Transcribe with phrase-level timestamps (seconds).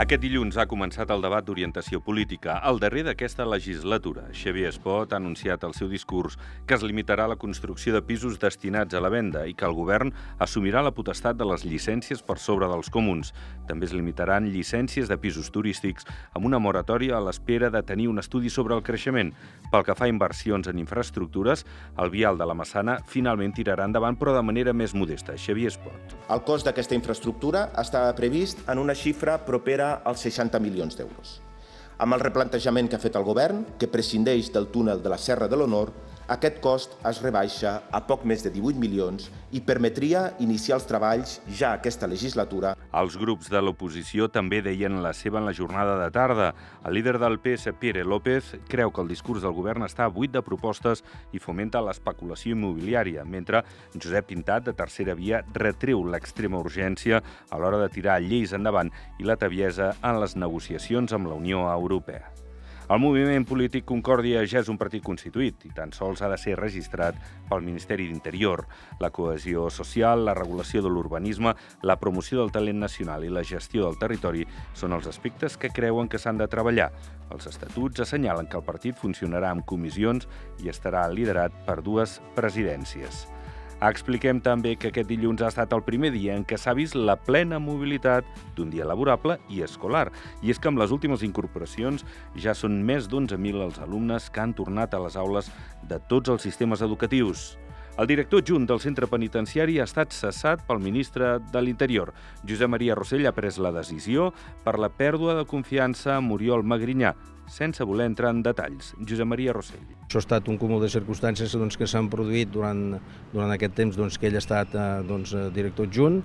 [0.00, 4.22] Aquest dilluns ha començat el debat d'orientació política, el darrer d'aquesta legislatura.
[4.32, 8.96] Xavier Espot ha anunciat el seu discurs que es limitarà la construcció de pisos destinats
[8.96, 12.70] a la venda i que el govern assumirà la potestat de les llicències per sobre
[12.70, 13.34] dels comuns.
[13.68, 18.24] També es limitaran llicències de pisos turístics amb una moratòria a l'espera de tenir un
[18.24, 19.34] estudi sobre el creixement.
[19.68, 21.66] Pel que fa a inversions en infraestructures,
[22.00, 25.36] el vial de la Massana finalment tirarà endavant, però de manera més modesta.
[25.36, 26.16] Xavier Espot.
[26.32, 31.40] El cost d'aquesta infraestructura estava previst en una xifra propera als 60 milions d'euros.
[32.00, 35.48] Amb el replantejament que ha fet el govern, que prescindeix del túnel de la Serra
[35.52, 35.90] de l'Honor,
[36.32, 41.40] aquest cost es rebaixa a poc més de 18 milions i permetria iniciar els treballs
[41.58, 42.76] ja aquesta legislatura.
[42.90, 46.48] Els grups de l'oposició també deien la seva en la jornada de tarda.
[46.82, 50.42] El líder del PS, Pere López, creu que el discurs del govern està buit de
[50.42, 53.62] propostes i fomenta l'especulació immobiliària, mentre
[53.94, 58.90] Josep Pintat, de Tercera Via, retreu l'extrema urgència a l'hora de tirar lleis endavant
[59.22, 62.26] i la taviesa en les negociacions amb la Unió Europea.
[62.90, 66.56] El moviment polític Concòrdia ja és un partit constituït i tan sols ha de ser
[66.58, 67.14] registrat
[67.46, 68.64] pel Ministeri d'Interior.
[68.98, 71.54] La cohesió social, la regulació de l'urbanisme,
[71.86, 74.42] la promoció del talent nacional i la gestió del territori
[74.74, 76.90] són els aspectes que creuen que s'han de treballar.
[77.30, 80.26] Els estatuts assenyalen que el partit funcionarà amb comissions
[80.58, 83.28] i estarà liderat per dues presidències.
[83.80, 87.14] Expliquem també que aquest dilluns ha estat el primer dia en què s'ha vist la
[87.16, 90.10] plena mobilitat d'un dia laborable i escolar.
[90.44, 92.04] I és que amb les últimes incorporacions
[92.36, 95.48] ja són més d'11.000 els alumnes que han tornat a les aules
[95.88, 97.54] de tots els sistemes educatius.
[97.98, 102.12] El director adjunt del centre penitenciari ha estat cessat pel ministre de l'Interior.
[102.46, 104.30] Josep Maria Rossell ha pres la decisió
[104.64, 107.12] per la pèrdua de confiança amb Oriol Magrinyà,
[107.50, 108.94] sense voler entrar en detalls.
[109.02, 109.84] Josep Maria Rossell.
[110.06, 112.96] Això ha estat un cúmul de circumstàncies doncs, que s'han produït durant,
[113.34, 116.22] durant aquest temps doncs, que ell ha estat eh, doncs, director adjunt,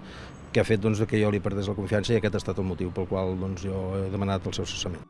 [0.54, 2.70] que ha fet doncs, que jo li perdés la confiança i aquest ha estat el
[2.70, 5.04] motiu pel qual doncs, jo he demanat el seu cessament.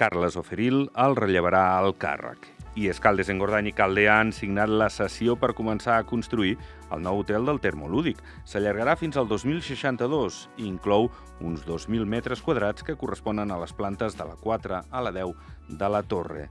[0.00, 2.59] Carles Oferil el rellevarà al càrrec.
[2.78, 6.52] I Escaldes, Engordany i Caldea han signat la sessió per començar a construir
[6.94, 8.20] el nou hotel del Termolúdic.
[8.46, 11.10] S'allargarà fins al 2062 i inclou
[11.42, 15.34] uns 2.000 metres quadrats que corresponen a les plantes de la 4 a la 10
[15.82, 16.46] de la torre.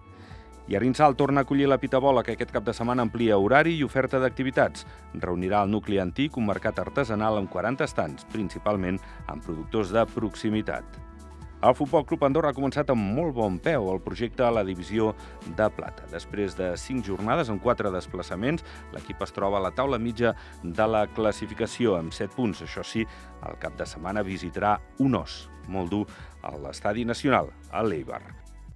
[0.68, 3.86] I Arinsal torna a acollir la Pitabola, que aquest cap de setmana amplia horari i
[3.88, 4.86] oferta d'activitats.
[5.16, 11.09] Reunirà el nucli antic, un mercat artesanal amb 40 estants, principalment amb productors de proximitat.
[11.62, 15.10] El Futbol Club Andorra ha començat amb molt bon peu el projecte a la divisió
[15.58, 16.06] de plata.
[16.08, 18.64] Després de cinc jornades amb quatre desplaçaments,
[18.96, 20.32] l'equip es troba a la taula mitja
[20.64, 22.64] de la classificació amb 7 punts.
[22.64, 23.04] Això sí,
[23.44, 26.06] el cap de setmana visitarà un os molt dur
[26.42, 28.24] a l'Estadi Nacional, a l'Eibar.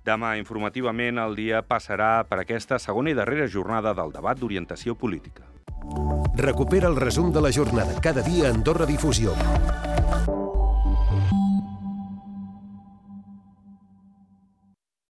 [0.04, 5.48] Demà, informativament, el dia passarà per aquesta segona i darrera jornada del debat d'orientació política.
[6.36, 9.32] Recupera el resum de la jornada cada dia a Andorra Difusió.